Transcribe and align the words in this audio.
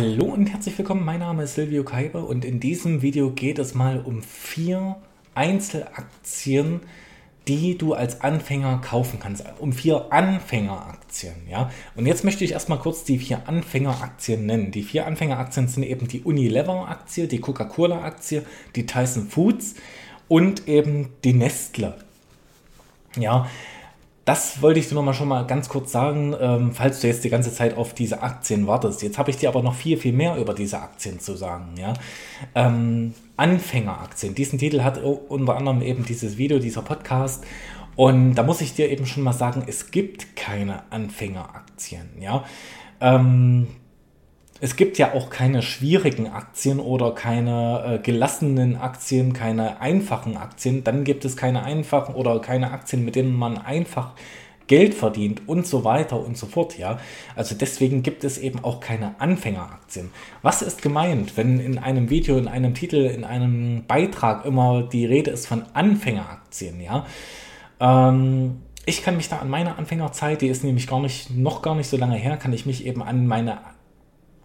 Hallo 0.00 0.32
und 0.32 0.46
herzlich 0.46 0.78
willkommen, 0.78 1.04
mein 1.04 1.20
Name 1.20 1.42
ist 1.42 1.56
Silvio 1.56 1.84
Kaiber 1.84 2.26
und 2.26 2.42
in 2.42 2.58
diesem 2.58 3.02
Video 3.02 3.32
geht 3.32 3.58
es 3.58 3.74
mal 3.74 4.00
um 4.00 4.22
vier 4.22 4.96
Einzelaktien, 5.34 6.80
die 7.46 7.76
du 7.76 7.92
als 7.92 8.22
Anfänger 8.22 8.78
kaufen 8.78 9.18
kannst. 9.20 9.44
Um 9.58 9.74
vier 9.74 10.10
Anfängeraktien, 10.10 11.34
ja. 11.50 11.70
Und 11.96 12.06
jetzt 12.06 12.24
möchte 12.24 12.46
ich 12.46 12.52
erstmal 12.52 12.78
kurz 12.78 13.04
die 13.04 13.18
vier 13.18 13.46
Anfängeraktien 13.46 14.46
nennen. 14.46 14.70
Die 14.70 14.84
vier 14.84 15.06
Anfängeraktien 15.06 15.68
sind 15.68 15.82
eben 15.82 16.08
die 16.08 16.22
Unilever-Aktie, 16.22 17.28
die 17.28 17.40
Coca-Cola-Aktie, 17.40 18.42
die 18.76 18.86
Tyson 18.86 19.28
Foods 19.28 19.74
und 20.28 20.66
eben 20.66 21.10
die 21.24 21.34
Nestle. 21.34 21.98
Ja, 23.18 23.50
das 24.24 24.60
wollte 24.62 24.80
ich 24.80 24.88
dir 24.88 24.94
nochmal 24.94 25.14
schon 25.14 25.28
mal 25.28 25.46
ganz 25.46 25.68
kurz 25.68 25.92
sagen, 25.92 26.34
ähm, 26.40 26.72
falls 26.72 27.00
du 27.00 27.06
jetzt 27.06 27.24
die 27.24 27.30
ganze 27.30 27.52
Zeit 27.52 27.76
auf 27.76 27.94
diese 27.94 28.22
Aktien 28.22 28.66
wartest. 28.66 29.02
Jetzt 29.02 29.18
habe 29.18 29.30
ich 29.30 29.38
dir 29.38 29.48
aber 29.48 29.62
noch 29.62 29.74
viel, 29.74 29.96
viel 29.96 30.12
mehr 30.12 30.36
über 30.36 30.54
diese 30.54 30.80
Aktien 30.80 31.20
zu 31.20 31.36
sagen. 31.36 31.74
Ja? 31.78 31.94
Ähm, 32.54 33.14
Anfängeraktien. 33.36 34.34
Diesen 34.34 34.58
Titel 34.58 34.82
hat 34.82 34.98
unter 35.02 35.56
anderem 35.56 35.80
eben 35.82 36.04
dieses 36.04 36.36
Video, 36.36 36.58
dieser 36.58 36.82
Podcast. 36.82 37.44
Und 37.96 38.34
da 38.34 38.42
muss 38.42 38.60
ich 38.60 38.74
dir 38.74 38.90
eben 38.90 39.06
schon 39.06 39.22
mal 39.22 39.32
sagen, 39.32 39.64
es 39.66 39.90
gibt 39.90 40.36
keine 40.36 40.90
Anfängeraktien. 40.92 42.08
Ja? 42.20 42.44
Ähm, 43.00 43.68
es 44.60 44.76
gibt 44.76 44.98
ja 44.98 45.14
auch 45.14 45.30
keine 45.30 45.62
schwierigen 45.62 46.28
Aktien 46.28 46.80
oder 46.80 47.12
keine 47.12 47.82
äh, 47.84 47.98
gelassenen 47.98 48.76
Aktien, 48.76 49.32
keine 49.32 49.80
einfachen 49.80 50.36
Aktien. 50.36 50.84
Dann 50.84 51.04
gibt 51.04 51.24
es 51.24 51.36
keine 51.36 51.64
einfachen 51.64 52.14
oder 52.14 52.38
keine 52.40 52.70
Aktien, 52.70 53.04
mit 53.04 53.16
denen 53.16 53.34
man 53.34 53.56
einfach 53.56 54.12
Geld 54.66 54.94
verdient 54.94 55.42
und 55.48 55.66
so 55.66 55.82
weiter 55.82 56.20
und 56.24 56.36
so 56.36 56.46
fort, 56.46 56.78
ja. 56.78 57.00
Also 57.34 57.56
deswegen 57.56 58.04
gibt 58.04 58.22
es 58.22 58.38
eben 58.38 58.62
auch 58.62 58.78
keine 58.78 59.18
Anfängeraktien. 59.18 60.10
Was 60.42 60.62
ist 60.62 60.80
gemeint, 60.80 61.36
wenn 61.36 61.58
in 61.58 61.78
einem 61.78 62.08
Video, 62.08 62.36
in 62.38 62.46
einem 62.46 62.74
Titel, 62.74 63.06
in 63.06 63.24
einem 63.24 63.84
Beitrag 63.88 64.44
immer 64.44 64.82
die 64.82 65.06
Rede 65.06 65.32
ist 65.32 65.48
von 65.48 65.64
Anfängeraktien, 65.72 66.80
ja? 66.80 67.04
Ähm, 67.80 68.58
ich 68.86 69.02
kann 69.02 69.16
mich 69.16 69.28
da 69.28 69.38
an 69.38 69.50
meine 69.50 69.76
Anfängerzeit, 69.76 70.40
die 70.40 70.48
ist 70.48 70.62
nämlich 70.62 70.86
gar 70.86 71.00
nicht, 71.00 71.36
noch 71.36 71.62
gar 71.62 71.74
nicht 71.74 71.88
so 71.88 71.96
lange 71.96 72.16
her, 72.16 72.36
kann 72.36 72.52
ich 72.52 72.66
mich 72.66 72.86
eben 72.86 73.02
an 73.02 73.26
meine 73.26 73.58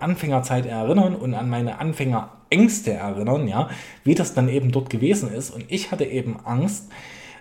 Anfängerzeit 0.05 0.65
erinnern 0.65 1.15
und 1.15 1.33
an 1.33 1.49
meine 1.49 1.79
Anfängerängste 1.79 2.93
erinnern, 2.93 3.47
ja, 3.47 3.69
wie 4.03 4.15
das 4.15 4.33
dann 4.33 4.47
eben 4.47 4.71
dort 4.71 4.89
gewesen 4.89 5.33
ist. 5.33 5.49
Und 5.49 5.65
ich 5.67 5.91
hatte 5.91 6.05
eben 6.05 6.37
Angst, 6.45 6.89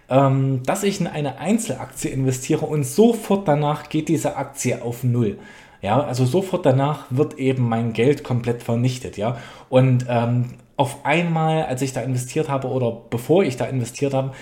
ähm, 0.08 0.62
dass 0.64 0.82
ich 0.82 1.00
in 1.00 1.06
eine 1.06 1.38
Einzelaktie 1.38 2.10
investiere 2.10 2.66
und 2.66 2.84
sofort 2.84 3.46
danach 3.46 3.88
geht 3.88 4.08
diese 4.08 4.36
Aktie 4.36 4.82
auf 4.82 5.04
Null. 5.04 5.38
Ja, 5.82 6.02
also 6.02 6.24
sofort 6.24 6.64
danach 6.64 7.06
wird 7.10 7.38
eben 7.38 7.68
mein 7.68 7.92
Geld 7.92 8.24
komplett 8.24 8.62
vernichtet, 8.62 9.18
ja. 9.18 9.36
Und 9.68 10.06
ähm, 10.08 10.46
auf 10.76 11.04
einmal, 11.04 11.64
als 11.66 11.82
ich 11.82 11.92
da 11.92 12.00
investiert 12.00 12.48
habe 12.48 12.68
oder 12.68 12.90
bevor 13.08 13.44
ich 13.44 13.56
da 13.56 13.64
investiert 13.66 14.12
habe, 14.12 14.32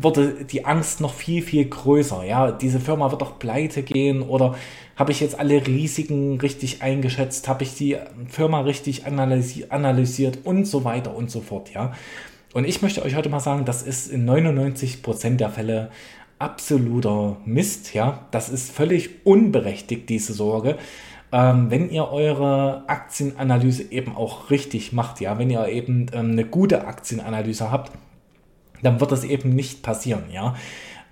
wurde 0.00 0.44
die 0.44 0.64
Angst 0.64 1.00
noch 1.00 1.14
viel, 1.14 1.42
viel 1.42 1.64
größer. 1.64 2.24
Ja, 2.24 2.50
diese 2.50 2.80
Firma 2.80 3.10
wird 3.10 3.22
doch 3.22 3.38
pleite 3.38 3.82
gehen 3.82 4.22
oder 4.22 4.56
habe 4.96 5.12
ich 5.12 5.20
jetzt 5.20 5.38
alle 5.38 5.64
Risiken 5.66 6.40
richtig 6.40 6.82
eingeschätzt? 6.82 7.46
Habe 7.46 7.62
ich 7.62 7.74
die 7.74 7.96
Firma 8.28 8.62
richtig 8.62 9.06
analysi 9.06 9.66
analysiert 9.68 10.38
und 10.44 10.64
so 10.64 10.84
weiter 10.84 11.14
und 11.14 11.30
so 11.30 11.40
fort, 11.40 11.72
ja? 11.72 11.92
Und 12.52 12.66
ich 12.66 12.80
möchte 12.80 13.02
euch 13.02 13.14
heute 13.14 13.28
mal 13.28 13.40
sagen, 13.40 13.66
das 13.66 13.82
ist 13.82 14.08
in 14.10 14.28
99% 14.28 15.36
der 15.36 15.50
Fälle 15.50 15.90
absoluter 16.38 17.36
Mist, 17.44 17.94
ja. 17.94 18.26
Das 18.30 18.48
ist 18.48 18.72
völlig 18.72 19.24
unberechtigt, 19.24 20.08
diese 20.08 20.32
Sorge. 20.32 20.78
Ähm, 21.32 21.70
wenn 21.70 21.90
ihr 21.90 22.08
eure 22.08 22.84
Aktienanalyse 22.88 23.90
eben 23.90 24.16
auch 24.16 24.50
richtig 24.50 24.92
macht, 24.92 25.20
ja, 25.20 25.38
wenn 25.38 25.50
ihr 25.50 25.66
eben 25.68 26.06
ähm, 26.12 26.32
eine 26.32 26.44
gute 26.44 26.86
Aktienanalyse 26.86 27.70
habt, 27.70 27.92
dann 28.82 29.00
wird 29.00 29.10
das 29.10 29.24
eben 29.24 29.50
nicht 29.50 29.82
passieren, 29.82 30.24
ja. 30.32 30.54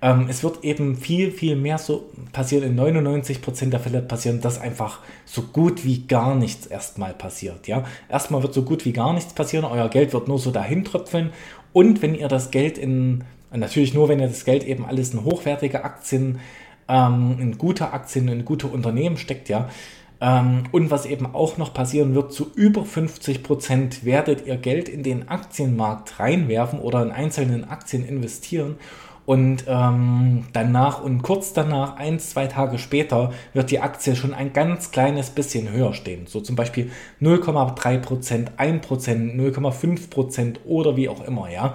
Ähm, 0.01 0.27
es 0.29 0.43
wird 0.43 0.63
eben 0.63 0.95
viel, 0.95 1.31
viel 1.31 1.55
mehr 1.55 1.77
so 1.77 2.11
passieren. 2.31 2.63
In 2.63 2.79
99% 2.79 3.69
der 3.69 3.79
Fälle 3.79 4.01
passieren, 4.01 4.41
dass 4.41 4.59
einfach 4.59 4.99
so 5.25 5.41
gut 5.41 5.83
wie 5.85 6.05
gar 6.05 6.35
nichts 6.35 6.67
erstmal 6.67 7.13
passiert. 7.13 7.67
Ja? 7.67 7.85
Erstmal 8.09 8.43
wird 8.43 8.53
so 8.53 8.63
gut 8.63 8.85
wie 8.85 8.93
gar 8.93 9.13
nichts 9.13 9.33
passieren. 9.33 9.65
Euer 9.65 9.89
Geld 9.89 10.13
wird 10.13 10.27
nur 10.27 10.37
so 10.37 10.51
dahin 10.51 10.83
tröpfeln. 10.83 11.31
Und 11.73 12.01
wenn 12.01 12.13
ihr 12.13 12.27
das 12.27 12.51
Geld 12.51 12.77
in, 12.77 13.23
natürlich 13.51 13.93
nur, 13.93 14.07
wenn 14.07 14.19
ihr 14.19 14.27
das 14.27 14.45
Geld 14.45 14.63
eben 14.63 14.85
alles 14.85 15.13
in 15.13 15.23
hochwertige 15.23 15.83
Aktien, 15.83 16.39
ähm, 16.87 17.37
in 17.39 17.57
gute 17.57 17.91
Aktien, 17.91 18.27
in 18.27 18.45
gute 18.45 18.67
Unternehmen 18.67 19.17
steckt, 19.17 19.49
ja, 19.49 19.69
und 20.71 20.89
was 20.89 21.05
eben 21.05 21.27
auch 21.35 21.57
noch 21.57 21.73
passieren 21.73 22.15
wird, 22.15 22.33
zu 22.33 22.51
über 22.55 22.81
50% 22.81 24.05
werdet 24.05 24.47
ihr 24.47 24.57
Geld 24.57 24.89
in 24.89 25.03
den 25.03 25.27
Aktienmarkt 25.27 26.19
reinwerfen 26.19 26.79
oder 26.79 27.03
in 27.03 27.11
einzelnen 27.11 27.69
Aktien 27.69 28.03
investieren 28.05 28.77
und 29.25 29.65
ähm, 29.67 30.45
danach 30.53 31.01
und 31.01 31.23
kurz 31.23 31.53
danach, 31.53 31.97
ein, 31.97 32.19
zwei 32.19 32.45
Tage 32.47 32.77
später, 32.77 33.31
wird 33.53 33.71
die 33.71 33.79
Aktie 33.79 34.15
schon 34.15 34.33
ein 34.33 34.53
ganz 34.53 34.91
kleines 34.91 35.31
bisschen 35.31 35.71
höher 35.71 35.93
stehen. 35.93 36.27
So 36.27 36.41
zum 36.41 36.55
Beispiel 36.55 36.91
0,3%, 37.21 38.57
1%, 38.57 39.35
0,5% 39.35 40.57
oder 40.65 40.95
wie 40.95 41.09
auch 41.09 41.25
immer, 41.25 41.49
ja. 41.49 41.73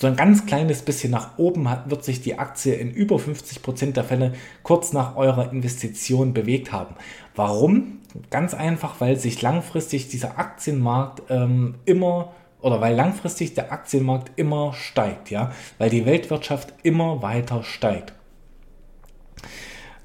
So 0.00 0.06
ein 0.06 0.16
ganz 0.16 0.46
kleines 0.46 0.80
bisschen 0.80 1.10
nach 1.10 1.36
oben 1.36 1.68
hat, 1.68 1.90
wird 1.90 2.04
sich 2.04 2.22
die 2.22 2.38
Aktie 2.38 2.72
in 2.72 2.90
über 2.90 3.16
50% 3.16 3.92
der 3.92 4.02
Fälle 4.02 4.32
kurz 4.62 4.94
nach 4.94 5.14
eurer 5.14 5.52
Investition 5.52 6.32
bewegt 6.32 6.72
haben. 6.72 6.94
Warum? 7.34 7.98
Ganz 8.30 8.54
einfach, 8.54 9.02
weil 9.02 9.18
sich 9.18 9.42
langfristig 9.42 10.08
dieser 10.08 10.38
Aktienmarkt 10.38 11.24
ähm, 11.28 11.74
immer 11.84 12.32
oder 12.62 12.80
weil 12.80 12.94
langfristig 12.94 13.52
der 13.52 13.72
Aktienmarkt 13.72 14.30
immer 14.36 14.72
steigt, 14.72 15.28
ja, 15.28 15.52
weil 15.76 15.90
die 15.90 16.06
Weltwirtschaft 16.06 16.72
immer 16.82 17.20
weiter 17.20 17.62
steigt. 17.62 18.14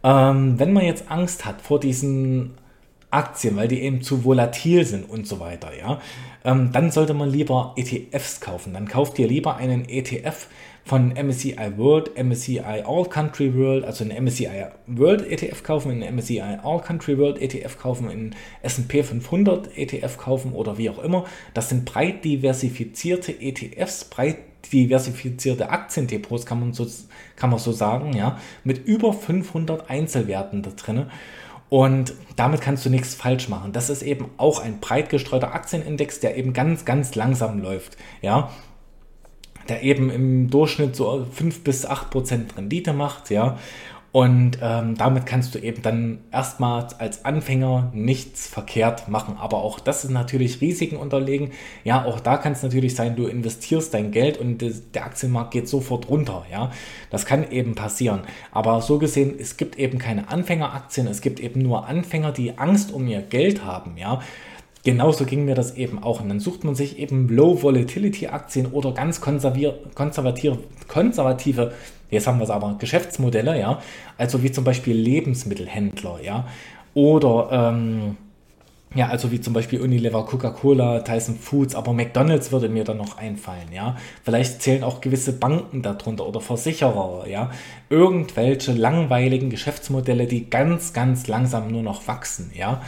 Ähm, 0.04 0.60
wenn 0.60 0.74
man 0.74 0.84
jetzt 0.84 1.10
Angst 1.10 1.46
hat 1.46 1.62
vor 1.62 1.80
diesen 1.80 2.58
Aktien, 3.16 3.56
weil 3.56 3.68
die 3.68 3.82
eben 3.82 4.02
zu 4.02 4.24
volatil 4.24 4.86
sind 4.86 5.10
und 5.10 5.28
so 5.28 5.40
weiter, 5.40 5.72
ja, 5.78 6.00
ähm, 6.44 6.72
dann 6.72 6.92
sollte 6.92 7.14
man 7.14 7.30
lieber 7.30 7.74
ETFs 7.78 8.42
kaufen. 8.42 8.74
Dann 8.74 8.88
kauft 8.88 9.18
ihr 9.20 9.28
lieber 9.28 9.56
einen 9.56 9.88
ETF, 9.88 10.48
von 10.86 11.14
MSCI 11.14 11.78
World, 11.78 12.12
MSCI 12.16 12.60
All 12.60 13.06
Country 13.10 13.56
World, 13.56 13.84
also 13.86 14.04
einen 14.04 14.24
MSCI 14.24 14.68
World 14.86 15.26
ETF 15.32 15.64
kaufen, 15.64 15.92
einen 15.92 16.16
MSCI 16.16 16.42
All 16.42 16.80
Country 16.80 17.18
World 17.18 17.42
ETF 17.42 17.80
kaufen, 17.80 18.08
einen 18.08 18.36
S&P 18.62 19.02
500 19.02 19.76
ETF 19.76 20.18
kaufen 20.18 20.54
oder 20.54 20.78
wie 20.78 20.92
auch 20.92 21.00
immer. 21.00 21.26
Das 21.56 21.70
sind 21.70 21.86
breit 21.86 22.24
diversifizierte 22.24 23.32
ETFs, 23.42 24.06
breit 24.06 24.38
diversifizierte 24.72 25.70
Aktiendepots, 25.70 26.46
kann 26.46 26.60
man 26.60 26.74
so, 26.74 26.88
kann 27.36 27.50
man 27.50 27.60
so 27.60 27.72
sagen, 27.72 28.14
ja, 28.14 28.40
mit 28.64 28.86
über 28.86 29.12
500 29.12 29.90
Einzelwerten 29.90 30.62
da 30.62 30.70
drin. 30.70 31.08
Und 31.76 32.14
damit 32.38 32.62
kannst 32.62 32.86
du 32.86 32.90
nichts 32.90 33.16
falsch 33.16 33.50
machen. 33.50 33.74
Das 33.74 33.90
ist 33.90 34.02
eben 34.02 34.30
auch 34.38 34.62
ein 34.62 34.80
breit 34.80 35.10
gestreuter 35.10 35.54
Aktienindex, 35.54 36.22
der 36.22 36.38
eben 36.38 36.54
ganz, 36.54 36.86
ganz 36.86 37.16
langsam 37.16 37.62
läuft. 37.62 37.98
Ja, 38.22 38.50
der 39.68 39.84
eben 39.84 40.10
im 40.10 40.50
Durchschnitt 40.50 40.96
so 40.96 41.28
5 41.30 41.66
bis 41.66 41.86
8 41.86 42.12
Prozent 42.12 42.56
Rendite 42.56 42.94
macht, 42.94 43.30
ja. 43.30 43.60
Und 44.16 44.60
ähm, 44.62 44.96
damit 44.96 45.26
kannst 45.26 45.56
du 45.56 45.60
eben 45.60 45.82
dann 45.82 46.20
erstmal 46.32 46.88
als 47.00 47.26
Anfänger 47.26 47.92
nichts 47.94 48.48
verkehrt 48.48 49.10
machen. 49.10 49.36
Aber 49.38 49.58
auch 49.58 49.78
das 49.78 50.06
ist 50.06 50.12
natürlich 50.12 50.62
Risiken 50.62 50.96
unterlegen. 50.96 51.52
Ja, 51.84 52.06
auch 52.06 52.22
da 52.22 52.38
kann 52.38 52.54
es 52.54 52.64
natürlich 52.64 52.96
sein, 52.96 53.18
du 53.18 53.28
investierst 53.28 53.94
dein 53.94 54.12
Geld 54.12 54.38
und 54.38 54.64
der 54.96 55.04
Aktienmarkt 55.06 55.52
geht 55.52 55.68
sofort 55.68 56.08
runter. 56.08 56.46
Ja, 56.50 56.72
das 57.10 57.26
kann 57.26 57.52
eben 57.52 57.76
passieren. 57.76 58.22
Aber 58.54 58.82
so 58.82 59.00
gesehen, 59.00 59.36
es 59.38 59.58
gibt 59.58 59.78
eben 59.78 59.98
keine 59.98 60.30
Anfängeraktien. 60.30 61.08
Es 61.08 61.20
gibt 61.20 61.42
eben 61.42 61.62
nur 61.62 61.86
Anfänger, 61.86 62.32
die 62.32 62.58
Angst 62.58 62.94
um 62.94 63.06
ihr 63.10 63.22
Geld 63.22 63.66
haben. 63.66 63.98
Ja, 63.98 64.22
Genauso 64.86 65.26
ging 65.26 65.46
mir 65.46 65.56
das 65.56 65.76
eben 65.76 66.02
auch. 66.02 66.22
Und 66.22 66.30
dann 66.30 66.40
sucht 66.40 66.64
man 66.64 66.76
sich 66.76 67.00
eben 67.00 67.28
Low-Volatility-Aktien 67.28 68.68
oder 68.68 68.92
ganz 68.92 69.20
konservative, 69.20 69.80
konservative, 70.88 71.74
jetzt 72.12 72.28
haben 72.28 72.38
wir 72.38 72.44
es 72.44 72.52
aber, 72.52 72.76
Geschäftsmodelle, 72.78 73.60
ja. 73.60 73.82
Also 74.20 74.44
wie 74.44 74.52
zum 74.52 74.64
Beispiel 74.64 74.96
Lebensmittelhändler, 74.96 76.20
ja. 76.24 76.46
Oder, 76.94 77.50
ähm, 77.52 78.18
ja, 78.94 79.08
also 79.08 79.32
wie 79.32 79.42
zum 79.42 79.54
Beispiel 79.54 79.82
Unilever, 79.82 80.24
Coca-Cola, 80.24 81.00
Tyson 81.00 81.36
Foods, 81.36 81.74
aber 81.74 81.92
McDonalds 81.92 82.52
würde 82.52 82.70
mir 82.70 82.84
dann 82.84 82.98
noch 82.98 83.18
einfallen, 83.18 83.72
ja. 83.74 83.98
Vielleicht 84.24 84.62
zählen 84.62 84.84
auch 84.84 85.02
gewisse 85.02 85.34
Banken 85.34 85.82
darunter 85.82 86.28
oder 86.28 86.42
Versicherer, 86.42 87.26
ja. 87.28 87.50
Irgendwelche 87.90 88.72
langweiligen 88.74 89.50
Geschäftsmodelle, 89.50 90.28
die 90.28 90.48
ganz, 90.48 90.94
ganz 90.94 91.26
langsam 91.26 91.72
nur 91.72 91.82
noch 91.82 92.08
wachsen, 92.08 92.52
ja 92.54 92.84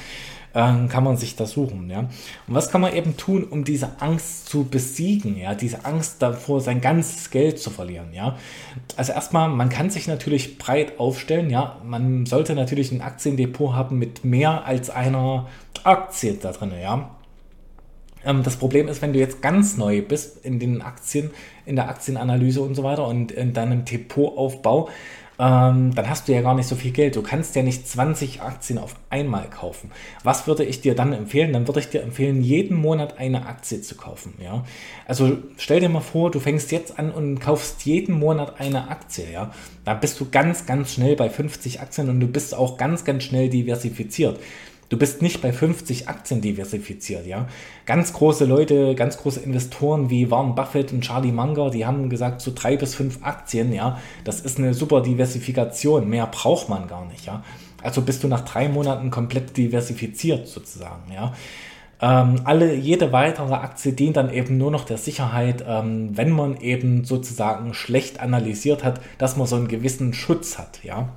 ähm, 0.55 0.89
kann 0.89 1.03
man 1.03 1.17
sich 1.17 1.35
das 1.35 1.51
suchen. 1.51 1.89
Ja? 1.89 1.99
Und 1.99 2.09
was 2.47 2.69
kann 2.69 2.81
man 2.81 2.94
eben 2.94 3.17
tun, 3.17 3.44
um 3.44 3.63
diese 3.63 4.01
Angst 4.01 4.49
zu 4.49 4.63
besiegen? 4.63 5.38
Ja? 5.38 5.55
Diese 5.55 5.85
Angst 5.85 6.21
davor, 6.21 6.61
sein 6.61 6.81
ganzes 6.81 7.29
Geld 7.29 7.59
zu 7.59 7.69
verlieren. 7.69 8.13
Ja? 8.13 8.38
Also 8.95 9.13
erstmal, 9.13 9.49
man 9.49 9.69
kann 9.69 9.89
sich 9.89 10.07
natürlich 10.07 10.57
breit 10.57 10.99
aufstellen. 10.99 11.49
Ja? 11.49 11.77
Man 11.83 12.25
sollte 12.25 12.55
natürlich 12.55 12.91
ein 12.91 13.01
Aktiendepot 13.01 13.73
haben 13.73 13.99
mit 13.99 14.25
mehr 14.25 14.65
als 14.65 14.89
einer 14.89 15.47
Aktie 15.83 16.33
da 16.33 16.51
drin, 16.51 16.71
ja. 16.81 17.11
Ähm, 18.25 18.43
das 18.43 18.57
Problem 18.57 18.88
ist, 18.88 19.01
wenn 19.01 19.13
du 19.13 19.19
jetzt 19.19 19.41
ganz 19.41 19.77
neu 19.77 20.01
bist 20.01 20.43
in 20.45 20.59
den 20.59 20.81
Aktien, 20.81 21.31
in 21.65 21.75
der 21.75 21.89
Aktienanalyse 21.89 22.61
und 22.61 22.75
so 22.75 22.83
weiter 22.83 23.07
und 23.07 23.31
in 23.31 23.53
deinem 23.53 23.85
Depotaufbau, 23.85 24.89
ähm, 25.39 25.94
dann 25.94 26.10
hast 26.10 26.28
du 26.28 26.34
ja 26.34 26.42
gar 26.42 26.56
nicht 26.56 26.68
so 26.68 26.75
viel 26.75 26.92
Geld. 26.92 27.16
Du 27.16 27.22
kannst 27.22 27.56
ja 27.56 27.62
nicht 27.62 27.88
20 27.88 28.42
Aktien 28.42 28.80
auf 28.80 28.95
einmal 29.10 29.50
kaufen. 29.50 29.92
Was 30.24 30.48
würde 30.48 30.63
ich 30.63 30.81
dir 30.81 30.95
dann 30.95 31.13
empfehlen? 31.13 31.54
Dann 31.54 31.68
würde 31.68 31.80
ich 31.80 31.89
dir 31.89 32.01
empfehlen, 32.01 32.42
jeden 32.42 32.75
Monat 32.75 33.19
eine 33.19 33.45
Aktie 33.45 33.81
zu 33.81 33.95
kaufen. 33.95 34.34
Ja? 34.42 34.66
Also 35.06 35.38
stell 35.57 35.80
dir 35.80 35.89
mal 35.89 36.01
vor, 36.01 36.31
du 36.31 36.39
fängst 36.39 36.72
jetzt 36.72 36.98
an 36.98 37.12
und 37.12 37.39
kaufst 37.39 37.86
jeden 37.86 38.18
Monat 38.18 38.60
eine 38.60 38.89
Aktie. 38.89 39.31
Ja? 39.31 39.51
Da 39.86 39.94
bist 39.94 40.19
du 40.19 40.28
ganz, 40.30 40.66
ganz 40.66 40.94
schnell 40.94 41.16
bei 41.16 41.30
50 41.30 41.81
Aktien 41.81 42.10
und 42.10 42.19
du 42.19 42.28
bist 42.28 42.56
auch 42.56 42.78
ganz, 42.78 43.06
ganz 43.06 43.24
schnell 43.24 43.50
diversifiziert. 43.50 44.39
Du 44.89 44.98
bist 44.98 45.22
nicht 45.22 45.42
bei 45.42 45.51
50 45.51 46.07
Aktien 46.07 46.39
diversifiziert, 46.39 47.28
ja. 47.28 47.48
Ganz 47.86 48.13
große 48.13 48.45
Leute, 48.45 48.95
ganz 48.95 49.18
große 49.18 49.42
Investoren 49.42 50.10
wie 50.10 50.31
Warren 50.31 50.56
Buffett 50.56 50.94
und 50.94 51.01
Charlie 51.01 51.34
Munger, 51.34 51.69
die 51.69 51.86
haben 51.86 52.10
gesagt, 52.10 52.39
so 52.39 52.51
drei 52.56 52.78
bis 52.78 52.95
fünf 52.95 53.19
Aktien, 53.22 53.74
ja, 53.74 54.00
das 54.24 54.39
ist 54.39 54.57
eine 54.57 54.74
super 54.74 55.01
Diversifikation. 55.01 56.10
Mehr 56.10 56.28
braucht 56.28 56.69
man 56.69 56.88
gar 56.88 57.06
nicht, 57.06 57.25
ja. 57.25 57.44
Also 57.84 58.01
bist 58.01 58.24
du 58.24 58.28
nach 58.30 58.42
drei 58.42 58.69
Monaten 58.69 59.12
komplett 59.12 59.57
diversifiziert 59.57 60.48
sozusagen, 60.48 61.12
ja. 61.13 61.34
Ähm, 62.00 62.42
alle, 62.44 62.75
jede 62.75 63.12
weitere 63.12 63.56
Aktie 63.56 63.92
dient 63.92 64.18
dann 64.18 64.31
eben 64.31 64.57
nur 64.57 64.72
noch 64.72 64.86
der 64.86 64.98
Sicherheit, 64.98 65.66
ähm, 65.68 66.16
wenn 66.16 66.30
man 66.30 66.62
eben 66.62 67.04
sozusagen 67.06 67.74
schlecht 67.74 68.19
analysiert 68.19 68.84
hat, 68.84 69.01
dass 69.18 69.36
man 69.36 69.48
so 69.48 69.56
einen 69.56 69.68
gewissen 69.68 70.13
Schutz 70.13 70.57
hat, 70.57 70.84
ja. 70.84 71.10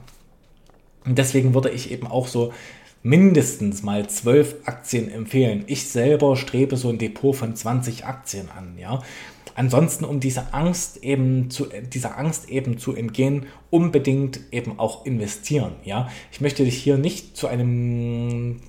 Und 1.05 1.19
deswegen 1.19 1.55
würde 1.55 1.71
ich 1.71 1.93
eben 1.93 2.07
auch 2.07 2.27
so 2.27 2.53
mindestens 3.03 3.83
mal 3.83 4.09
zwölf 4.09 4.57
Aktien 4.67 5.11
empfehlen. 5.11 5.65
Ich 5.67 5.89
selber 5.89 6.37
strebe 6.37 6.77
so 6.77 6.91
ein 6.91 6.99
Depot 6.99 7.35
von 7.35 7.57
20 7.57 8.05
Aktien 8.05 8.49
an, 8.57 8.77
ja. 8.79 9.01
Ansonsten, 9.55 10.05
um 10.05 10.21
diese 10.21 10.55
Angst 10.55 11.03
eben 11.03 11.51
zu, 11.51 11.67
dieser 11.93 12.19
Angst 12.19 12.49
eben 12.49 12.79
zu 12.79 12.95
entgehen, 12.95 13.47
unbedingt 13.71 14.41
eben 14.53 14.79
auch 14.79 15.07
investieren, 15.07 15.73
ja. 15.85 16.09
Ich 16.31 16.41
möchte 16.41 16.65
dich 16.65 16.77
hier 16.77 16.99
nicht 16.99 17.37
zu 17.37 17.47
einem 17.47 18.61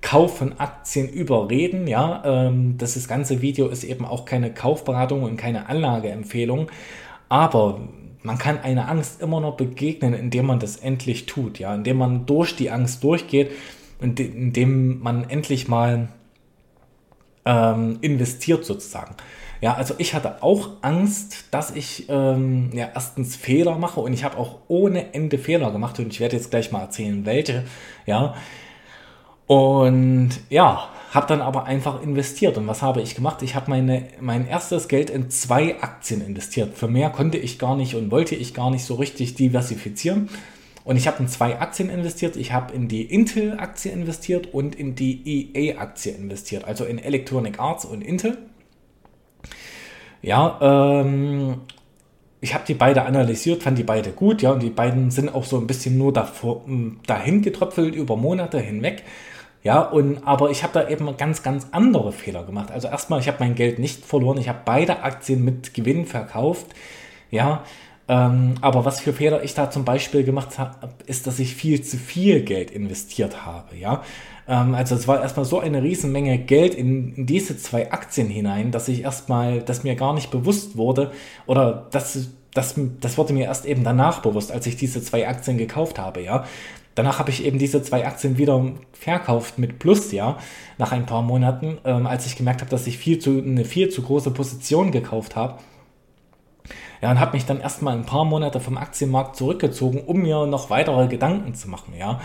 Kauf 0.00 0.38
von 0.38 0.58
Aktien 0.58 1.08
überreden, 1.08 1.86
ja. 1.86 2.22
Ähm, 2.24 2.76
das, 2.76 2.94
das 2.94 3.08
ganze 3.08 3.40
Video 3.40 3.68
ist 3.68 3.84
eben 3.84 4.04
auch 4.04 4.24
keine 4.26 4.52
Kaufberatung 4.52 5.22
und 5.22 5.36
keine 5.36 5.68
Anlageempfehlung, 5.68 6.70
aber 7.28 7.80
man 8.22 8.38
kann 8.38 8.60
einer 8.60 8.88
Angst 8.88 9.20
immer 9.20 9.40
noch 9.40 9.56
begegnen, 9.56 10.14
indem 10.14 10.46
man 10.46 10.60
das 10.60 10.76
endlich 10.76 11.26
tut, 11.26 11.58
ja, 11.58 11.74
indem 11.74 11.98
man 11.98 12.26
durch 12.26 12.56
die 12.56 12.70
Angst 12.70 13.02
durchgeht 13.04 13.50
und 14.00 14.20
indem 14.20 15.00
man 15.00 15.28
endlich 15.28 15.68
mal 15.68 16.08
ähm, 17.44 17.98
investiert 18.00 18.64
sozusagen. 18.64 19.14
Ja, 19.60 19.74
also 19.74 19.94
ich 19.98 20.14
hatte 20.14 20.42
auch 20.42 20.70
Angst, 20.82 21.46
dass 21.52 21.70
ich 21.70 22.06
ähm, 22.08 22.70
ja 22.72 22.90
erstens 22.94 23.36
Fehler 23.36 23.78
mache 23.78 24.00
und 24.00 24.12
ich 24.12 24.24
habe 24.24 24.36
auch 24.36 24.58
ohne 24.66 25.14
Ende 25.14 25.38
Fehler 25.38 25.70
gemacht 25.70 25.98
und 26.00 26.08
ich 26.08 26.18
werde 26.18 26.36
jetzt 26.36 26.50
gleich 26.50 26.72
mal 26.72 26.80
erzählen, 26.80 27.24
welche, 27.24 27.64
ja. 28.04 28.34
Und 29.46 30.30
ja, 30.48 30.88
habe 31.12 31.26
dann 31.26 31.42
aber 31.42 31.66
einfach 31.66 32.02
investiert. 32.02 32.56
Und 32.56 32.66
was 32.66 32.82
habe 32.82 33.02
ich 33.02 33.14
gemacht? 33.14 33.42
Ich 33.42 33.54
habe 33.54 33.70
mein 33.70 34.48
erstes 34.48 34.88
Geld 34.88 35.10
in 35.10 35.30
zwei 35.30 35.80
Aktien 35.80 36.24
investiert. 36.24 36.76
Für 36.76 36.88
mehr 36.88 37.10
konnte 37.10 37.38
ich 37.38 37.58
gar 37.58 37.76
nicht 37.76 37.94
und 37.94 38.10
wollte 38.10 38.34
ich 38.34 38.54
gar 38.54 38.70
nicht 38.70 38.84
so 38.84 38.94
richtig 38.94 39.34
diversifizieren. 39.34 40.30
Und 40.84 40.96
ich 40.96 41.06
habe 41.06 41.18
in 41.22 41.28
zwei 41.28 41.60
Aktien 41.60 41.90
investiert. 41.90 42.36
Ich 42.36 42.52
habe 42.52 42.72
in 42.74 42.88
die 42.88 43.02
Intel-Aktie 43.02 43.92
investiert 43.92 44.52
und 44.52 44.74
in 44.74 44.94
die 44.94 45.52
EA-Aktie 45.54 46.12
investiert. 46.12 46.64
Also 46.64 46.84
in 46.84 46.98
Electronic 46.98 47.60
Arts 47.60 47.84
und 47.84 48.02
Intel. 48.02 48.38
Ja, 50.22 50.58
ähm, 51.02 51.60
ich 52.40 52.54
habe 52.54 52.64
die 52.66 52.74
beide 52.74 53.02
analysiert, 53.02 53.62
fand 53.62 53.76
die 53.76 53.84
beide 53.84 54.10
gut, 54.10 54.42
ja, 54.42 54.52
und 54.52 54.62
die 54.62 54.70
beiden 54.70 55.10
sind 55.10 55.32
auch 55.32 55.44
so 55.44 55.58
ein 55.58 55.66
bisschen 55.66 55.98
nur 55.98 56.12
davor, 56.12 56.64
dahin 57.06 57.42
getröpfelt 57.42 57.94
über 57.94 58.16
Monate 58.16 58.58
hinweg. 58.58 59.04
Ja, 59.62 59.80
und 59.80 60.26
aber 60.26 60.50
ich 60.50 60.64
habe 60.64 60.72
da 60.72 60.88
eben 60.88 61.16
ganz, 61.16 61.42
ganz 61.42 61.68
andere 61.70 62.12
Fehler 62.12 62.44
gemacht. 62.44 62.70
Also 62.72 62.88
erstmal, 62.88 63.20
ich 63.20 63.28
habe 63.28 63.38
mein 63.40 63.54
Geld 63.54 63.78
nicht 63.78 64.04
verloren, 64.04 64.38
ich 64.38 64.48
habe 64.48 64.60
beide 64.64 65.02
Aktien 65.02 65.44
mit 65.44 65.72
Gewinn 65.74 66.04
verkauft. 66.06 66.66
Ja, 67.30 67.62
ähm, 68.08 68.54
aber 68.60 68.84
was 68.84 69.00
für 69.00 69.12
Fehler 69.12 69.42
ich 69.44 69.54
da 69.54 69.70
zum 69.70 69.84
Beispiel 69.84 70.24
gemacht 70.24 70.58
habe, 70.58 70.88
ist, 71.06 71.26
dass 71.26 71.38
ich 71.38 71.54
viel 71.54 71.82
zu 71.82 71.96
viel 71.96 72.42
Geld 72.42 72.70
investiert 72.72 73.46
habe. 73.46 73.76
Ja, 73.76 74.02
ähm, 74.48 74.74
also 74.74 74.96
es 74.96 75.06
war 75.06 75.22
erstmal 75.22 75.46
so 75.46 75.60
eine 75.60 75.82
Riesenmenge 75.82 76.38
Geld 76.38 76.74
in, 76.74 77.14
in 77.14 77.26
diese 77.26 77.56
zwei 77.56 77.92
Aktien 77.92 78.28
hinein, 78.28 78.72
dass 78.72 78.88
ich 78.88 79.02
erstmal, 79.02 79.62
dass 79.62 79.84
mir 79.84 79.94
gar 79.94 80.14
nicht 80.14 80.30
bewusst 80.30 80.76
wurde 80.76 81.12
oder 81.46 81.86
dass 81.92 82.28
das, 82.54 82.74
das 83.00 83.16
wurde 83.16 83.32
mir 83.32 83.46
erst 83.46 83.64
eben 83.64 83.82
danach 83.82 84.20
bewusst, 84.20 84.52
als 84.52 84.66
ich 84.66 84.76
diese 84.76 85.02
zwei 85.02 85.26
Aktien 85.26 85.56
gekauft 85.56 85.98
habe, 85.98 86.20
ja. 86.20 86.44
Danach 86.94 87.18
habe 87.18 87.30
ich 87.30 87.44
eben 87.44 87.58
diese 87.58 87.82
zwei 87.82 88.06
Aktien 88.06 88.38
wieder 88.38 88.72
verkauft 88.92 89.58
mit 89.58 89.78
Plus, 89.78 90.12
ja, 90.12 90.38
nach 90.78 90.92
ein 90.92 91.06
paar 91.06 91.22
Monaten, 91.22 91.78
ähm, 91.84 92.06
als 92.06 92.26
ich 92.26 92.36
gemerkt 92.36 92.60
habe, 92.60 92.70
dass 92.70 92.86
ich 92.86 92.98
viel 92.98 93.18
zu, 93.18 93.38
eine 93.38 93.64
viel 93.64 93.88
zu 93.88 94.02
große 94.02 94.30
Position 94.30 94.90
gekauft 94.90 95.36
habe. 95.36 95.58
Ja, 97.00 97.10
und 97.10 97.18
habe 97.18 97.32
mich 97.32 97.44
dann 97.44 97.60
erstmal 97.60 97.96
ein 97.96 98.06
paar 98.06 98.24
Monate 98.24 98.60
vom 98.60 98.76
Aktienmarkt 98.76 99.34
zurückgezogen, 99.34 100.02
um 100.06 100.22
mir 100.22 100.46
noch 100.46 100.70
weitere 100.70 101.08
Gedanken 101.08 101.52
zu 101.54 101.68
machen, 101.68 101.94
ja. 101.98 102.20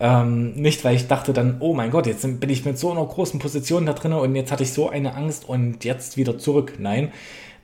Ähm, 0.00 0.54
nicht, 0.54 0.84
weil 0.84 0.96
ich 0.96 1.06
dachte 1.06 1.32
dann, 1.32 1.58
oh 1.60 1.72
mein 1.72 1.90
Gott, 1.90 2.06
jetzt 2.06 2.22
bin 2.40 2.50
ich 2.50 2.64
mit 2.64 2.78
so 2.78 2.90
einer 2.90 3.04
großen 3.04 3.38
Position 3.38 3.86
da 3.86 3.92
drin 3.92 4.12
und 4.12 4.34
jetzt 4.34 4.50
hatte 4.50 4.64
ich 4.64 4.72
so 4.72 4.88
eine 4.88 5.14
Angst 5.14 5.48
und 5.48 5.84
jetzt 5.84 6.16
wieder 6.16 6.36
zurück. 6.36 6.74
Nein, 6.78 7.12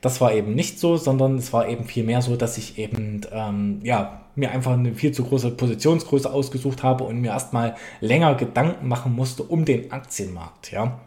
das 0.05 0.21
war 0.21 0.31
eben 0.33 0.53
nicht 0.53 0.77
so, 0.79 0.97
sondern 0.97 1.39
es 1.39 1.51
war 1.51 1.67
eben 1.67 1.85
vielmehr 1.85 2.21
so, 2.21 2.35
dass 2.35 2.59
ich 2.59 2.77
eben 2.77 3.21
ähm, 3.31 3.79
ja, 3.81 4.21
mir 4.35 4.51
einfach 4.51 4.73
eine 4.73 4.93
viel 4.93 5.11
zu 5.11 5.23
große 5.23 5.49
Positionsgröße 5.49 6.31
ausgesucht 6.31 6.83
habe 6.83 7.05
und 7.05 7.19
mir 7.21 7.31
erstmal 7.31 7.75
länger 8.01 8.35
Gedanken 8.35 8.87
machen 8.87 9.15
musste 9.15 9.41
um 9.41 9.65
den 9.65 9.91
Aktienmarkt. 9.91 10.71
Ja. 10.71 10.99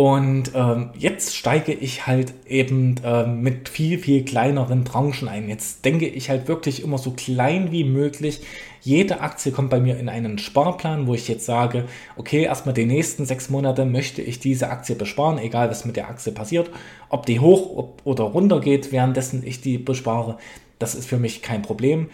Und 0.00 0.52
ähm, 0.54 0.92
jetzt 0.96 1.36
steige 1.36 1.74
ich 1.74 2.06
halt 2.06 2.32
eben 2.46 2.94
ähm, 3.04 3.42
mit 3.42 3.68
viel, 3.68 3.98
viel 3.98 4.24
kleineren 4.24 4.82
Branchen 4.82 5.28
ein. 5.28 5.46
Jetzt 5.46 5.84
denke 5.84 6.06
ich 6.06 6.30
halt 6.30 6.48
wirklich 6.48 6.82
immer 6.82 6.96
so 6.96 7.10
klein 7.10 7.70
wie 7.70 7.84
möglich. 7.84 8.40
Jede 8.80 9.20
Aktie 9.20 9.52
kommt 9.52 9.68
bei 9.68 9.78
mir 9.78 9.98
in 9.98 10.08
einen 10.08 10.38
Sparplan, 10.38 11.06
wo 11.06 11.12
ich 11.12 11.28
jetzt 11.28 11.44
sage, 11.44 11.84
okay, 12.16 12.44
erstmal 12.44 12.72
die 12.72 12.86
nächsten 12.86 13.26
sechs 13.26 13.50
Monate 13.50 13.84
möchte 13.84 14.22
ich 14.22 14.38
diese 14.38 14.70
Aktie 14.70 14.94
besparen, 14.94 15.36
egal 15.36 15.68
was 15.68 15.84
mit 15.84 15.96
der 15.96 16.08
Aktie 16.08 16.32
passiert. 16.32 16.70
Ob 17.10 17.26
die 17.26 17.40
hoch 17.40 17.90
oder 18.04 18.24
runter 18.24 18.60
geht, 18.60 18.92
währenddessen 18.92 19.42
ich 19.44 19.60
die 19.60 19.76
bespare. 19.76 20.38
Das 20.80 20.94
ist 20.94 21.06
für 21.06 21.18
mich 21.18 21.42
kein 21.42 21.60
Problem. 21.60 22.08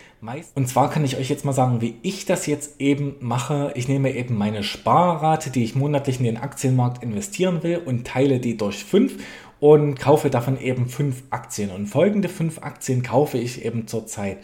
Und 0.57 0.69
zwar 0.69 0.91
kann 0.91 1.05
ich 1.05 1.17
euch 1.17 1.31
jetzt 1.31 1.45
mal 1.45 1.53
sagen, 1.53 1.81
wie 1.81 1.99
ich 2.03 2.27
das 2.27 2.47
jetzt 2.47 2.81
eben 2.81 3.15
mache. 3.21 3.71
Ich 3.77 3.87
nehme 3.87 4.13
eben 4.13 4.37
meine 4.37 4.65
Sparrate, 4.65 5.51
die 5.51 5.63
ich 5.63 5.77
monatlich 5.77 6.19
in 6.19 6.25
den 6.25 6.37
Aktienmarkt 6.37 7.01
investieren 7.01 7.63
will 7.63 7.79
und 7.79 8.09
teile 8.09 8.41
die 8.41 8.57
durch 8.57 8.85
fünf 8.85 9.23
und 9.61 10.01
kaufe 10.01 10.31
davon 10.31 10.61
eben 10.61 10.89
fünf 10.89 11.23
Aktien. 11.31 11.71
Und 11.71 11.87
folgende 11.87 12.29
fünf 12.29 12.59
Aktien 12.59 13.05
kaufe 13.05 13.39
ich 13.39 13.65
eben 13.65 13.87
zurzeit. 13.87 14.39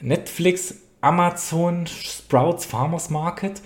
Netflix, 0.00 0.76
Amazon, 1.00 1.88
Sprouts 1.88 2.64
Farmers 2.64 3.10
Market, 3.10 3.60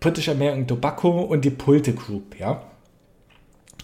British 0.00 0.28
American 0.28 0.66
Tobacco 0.66 1.22
und 1.22 1.44
die 1.44 1.50
Pulte 1.50 1.94
Group, 1.94 2.40
ja. 2.40 2.64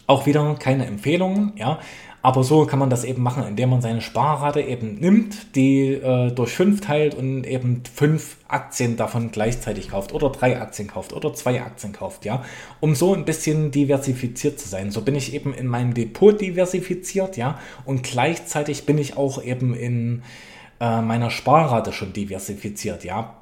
Auch 0.09 0.27
wieder 0.27 0.57
keine 0.57 0.87
Empfehlungen, 0.87 1.53
ja. 1.55 1.79
Aber 2.23 2.45
so 2.45 2.67
kann 2.67 2.79
man 2.79 2.91
das 2.91 3.05
eben 3.05 3.23
machen, 3.23 3.45
indem 3.47 3.71
man 3.71 3.81
seine 3.81 4.03
Sparrate 4.03 4.61
eben 4.61 4.97
nimmt, 4.97 5.57
die 5.57 5.93
äh, 5.93 6.31
durch 6.33 6.53
fünf 6.53 6.83
teilt 6.83 7.15
und 7.15 7.45
eben 7.45 7.83
fünf 7.95 8.37
Aktien 8.47 8.97
davon 8.97 9.31
gleichzeitig 9.31 9.91
kauft 9.91 10.13
oder 10.13 10.29
drei 10.29 10.61
Aktien 10.61 10.89
kauft 10.89 11.15
oder 11.15 11.33
zwei 11.33 11.63
Aktien 11.63 11.93
kauft, 11.93 12.27
ja, 12.27 12.45
um 12.81 12.95
so 12.95 13.15
ein 13.15 13.25
bisschen 13.25 13.71
diversifiziert 13.71 14.61
zu 14.61 14.69
sein. 14.69 14.91
So 14.91 15.01
bin 15.01 15.15
ich 15.15 15.35
eben 15.35 15.55
in 15.55 15.67
meinem 15.67 15.95
Depot 15.95 16.39
diversifiziert, 16.39 17.39
ja, 17.39 17.59
und 17.87 18.03
gleichzeitig 18.03 18.85
bin 18.85 18.99
ich 18.99 19.17
auch 19.17 19.43
eben 19.43 19.75
in 19.75 20.23
äh, 20.79 21.01
meiner 21.01 21.31
Sparrate 21.31 21.93
schon 21.93 22.13
diversifiziert, 22.13 23.03
ja. 23.05 23.40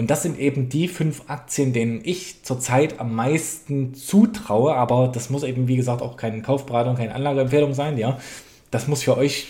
Und 0.00 0.08
das 0.08 0.22
sind 0.22 0.38
eben 0.38 0.70
die 0.70 0.88
fünf 0.88 1.24
Aktien, 1.28 1.74
denen 1.74 2.00
ich 2.02 2.42
zurzeit 2.42 3.00
am 3.00 3.14
meisten 3.14 3.92
zutraue. 3.92 4.74
Aber 4.74 5.08
das 5.08 5.28
muss 5.28 5.42
eben, 5.42 5.68
wie 5.68 5.76
gesagt, 5.76 6.00
auch 6.00 6.16
keine 6.16 6.40
Kaufberatung, 6.40 6.96
keine 6.96 7.14
Anlageempfehlung 7.14 7.74
sein. 7.74 7.98
Ja, 7.98 8.16
das 8.70 8.88
muss 8.88 9.02
für 9.02 9.18
euch 9.18 9.48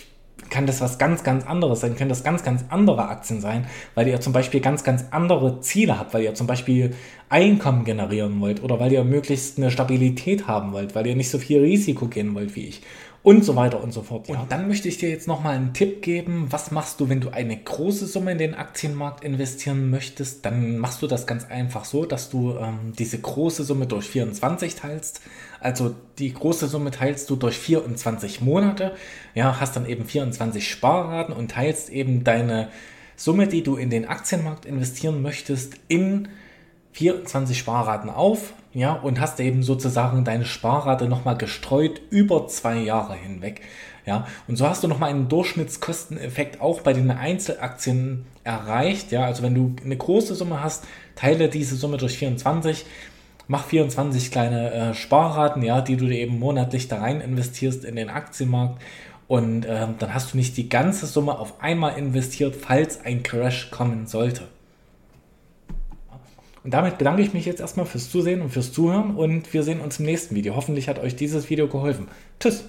kann 0.48 0.66
das 0.66 0.80
was 0.80 0.98
ganz, 0.98 1.22
ganz 1.22 1.46
anderes 1.46 1.78
sein, 1.78 1.94
können 1.94 2.08
das 2.08 2.24
ganz, 2.24 2.42
ganz 2.42 2.64
andere 2.68 3.08
Aktien 3.08 3.40
sein, 3.40 3.68
weil 3.94 4.08
ihr 4.08 4.20
zum 4.20 4.32
Beispiel 4.32 4.58
ganz, 4.60 4.82
ganz 4.82 5.04
andere 5.12 5.60
Ziele 5.60 5.96
habt, 6.00 6.14
weil 6.14 6.24
ihr 6.24 6.34
zum 6.34 6.48
Beispiel 6.48 6.94
Einkommen 7.30 7.84
generieren 7.84 8.40
wollt 8.40 8.62
oder 8.62 8.80
weil 8.80 8.92
ihr 8.92 9.04
möglichst 9.04 9.56
eine 9.56 9.70
Stabilität 9.70 10.46
haben 10.46 10.72
wollt, 10.72 10.94
weil 10.94 11.06
ihr 11.06 11.16
nicht 11.16 11.30
so 11.30 11.38
viel 11.38 11.60
Risiko 11.60 12.06
gehen 12.06 12.34
wollt 12.34 12.56
wie 12.56 12.66
ich 12.66 12.82
und 13.22 13.44
so 13.44 13.54
weiter 13.54 13.82
und 13.82 13.92
so 13.92 14.02
fort. 14.02 14.28
Ja. 14.28 14.40
Und 14.40 14.50
dann 14.50 14.66
möchte 14.66 14.88
ich 14.88 14.96
dir 14.98 15.10
jetzt 15.10 15.28
nochmal 15.28 15.56
einen 15.56 15.74
Tipp 15.74 16.00
geben. 16.00 16.46
Was 16.50 16.70
machst 16.70 17.00
du, 17.00 17.08
wenn 17.08 17.20
du 17.20 17.30
eine 17.30 17.56
große 17.56 18.06
Summe 18.06 18.32
in 18.32 18.38
den 18.38 18.54
Aktienmarkt 18.54 19.22
investieren 19.24 19.90
möchtest? 19.90 20.44
Dann 20.46 20.78
machst 20.78 21.02
du 21.02 21.06
das 21.06 21.26
ganz 21.26 21.44
einfach 21.44 21.84
so, 21.84 22.06
dass 22.06 22.30
du 22.30 22.56
ähm, 22.56 22.92
diese 22.98 23.18
große 23.18 23.64
Summe 23.64 23.86
durch 23.86 24.06
24 24.06 24.74
teilst. 24.74 25.20
Also 25.60 25.94
die 26.18 26.32
große 26.32 26.66
Summe 26.66 26.90
teilst 26.90 27.28
du 27.28 27.36
durch 27.36 27.58
24 27.58 28.40
Monate. 28.40 28.92
Ja, 29.34 29.60
hast 29.60 29.76
dann 29.76 29.86
eben 29.86 30.06
24 30.06 30.68
Sparraten 30.68 31.34
und 31.34 31.50
teilst 31.50 31.90
eben 31.90 32.24
deine 32.24 32.68
Summe, 33.16 33.48
die 33.48 33.62
du 33.62 33.76
in 33.76 33.90
den 33.90 34.06
Aktienmarkt 34.06 34.64
investieren 34.64 35.20
möchtest, 35.20 35.74
in 35.88 36.28
24 36.92 37.58
Sparraten 37.58 38.10
auf 38.10 38.52
ja, 38.72 38.92
und 38.92 39.20
hast 39.20 39.40
eben 39.40 39.62
sozusagen 39.62 40.24
deine 40.24 40.44
Sparrate 40.44 41.08
nochmal 41.08 41.36
gestreut 41.36 42.00
über 42.10 42.46
zwei 42.46 42.76
Jahre 42.76 43.14
hinweg. 43.14 43.62
Ja, 44.06 44.26
und 44.48 44.56
so 44.56 44.68
hast 44.68 44.82
du 44.82 44.88
nochmal 44.88 45.10
einen 45.10 45.28
Durchschnittskosteneffekt 45.28 46.60
auch 46.60 46.80
bei 46.80 46.92
den 46.92 47.10
Einzelaktien 47.10 48.26
erreicht. 48.44 49.12
Ja, 49.12 49.24
also 49.24 49.42
wenn 49.42 49.54
du 49.54 49.74
eine 49.84 49.96
große 49.96 50.34
Summe 50.34 50.62
hast, 50.62 50.84
teile 51.16 51.48
diese 51.48 51.76
Summe 51.76 51.96
durch 51.96 52.16
24, 52.18 52.86
mach 53.48 53.64
24 53.64 54.30
kleine 54.30 54.72
äh, 54.72 54.94
Sparraten, 54.94 55.62
ja, 55.62 55.80
die 55.80 55.96
du 55.96 56.06
dir 56.06 56.18
eben 56.18 56.38
monatlich 56.38 56.88
da 56.88 57.00
rein 57.00 57.20
investierst 57.20 57.84
in 57.84 57.96
den 57.96 58.08
Aktienmarkt. 58.08 58.80
Und 59.26 59.64
äh, 59.64 59.86
dann 59.98 60.14
hast 60.14 60.32
du 60.32 60.36
nicht 60.36 60.56
die 60.56 60.68
ganze 60.68 61.06
Summe 61.06 61.38
auf 61.38 61.60
einmal 61.60 61.98
investiert, 61.98 62.56
falls 62.56 63.04
ein 63.04 63.22
Crash 63.22 63.70
kommen 63.70 64.06
sollte. 64.06 64.48
Und 66.62 66.74
damit 66.74 66.98
bedanke 66.98 67.22
ich 67.22 67.32
mich 67.32 67.46
jetzt 67.46 67.60
erstmal 67.60 67.86
fürs 67.86 68.10
Zusehen 68.10 68.42
und 68.42 68.50
fürs 68.50 68.72
Zuhören 68.72 69.16
und 69.16 69.52
wir 69.52 69.62
sehen 69.62 69.80
uns 69.80 69.98
im 69.98 70.06
nächsten 70.06 70.34
Video. 70.34 70.56
Hoffentlich 70.56 70.88
hat 70.88 70.98
euch 70.98 71.16
dieses 71.16 71.48
Video 71.48 71.68
geholfen. 71.68 72.08
Tschüss! 72.38 72.64